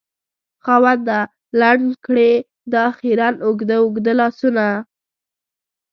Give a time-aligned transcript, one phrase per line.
[0.63, 1.19] خاونده!
[1.59, 2.31] لنډ کړې
[2.73, 4.65] دا خیرن اوږده اوږده لاسونه